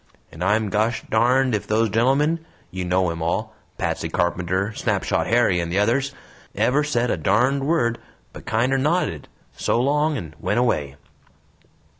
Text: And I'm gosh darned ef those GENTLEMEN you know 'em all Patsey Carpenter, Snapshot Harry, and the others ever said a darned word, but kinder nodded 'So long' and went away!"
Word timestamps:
And 0.31 0.43
I'm 0.43 0.69
gosh 0.69 1.03
darned 1.11 1.53
ef 1.53 1.67
those 1.67 1.89
GENTLEMEN 1.91 2.43
you 2.71 2.83
know 2.85 3.11
'em 3.11 3.21
all 3.21 3.53
Patsey 3.77 4.09
Carpenter, 4.09 4.73
Snapshot 4.73 5.27
Harry, 5.27 5.59
and 5.59 5.71
the 5.71 5.77
others 5.77 6.11
ever 6.55 6.83
said 6.83 7.11
a 7.11 7.17
darned 7.17 7.67
word, 7.67 7.99
but 8.33 8.47
kinder 8.47 8.79
nodded 8.79 9.27
'So 9.53 9.79
long' 9.79 10.17
and 10.17 10.33
went 10.39 10.57
away!" 10.57 10.95